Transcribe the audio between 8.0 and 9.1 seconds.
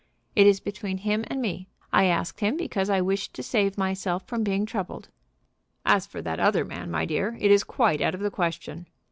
out of the question.